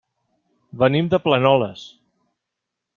Venim 0.85 1.11
de 1.13 1.21
Planoles. 1.27 1.87